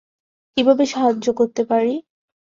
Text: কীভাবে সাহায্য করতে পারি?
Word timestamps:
কীভাবে 0.57 0.83
সাহায্য 0.85 1.27
করতে 1.39 1.61
পারি? 1.65 1.93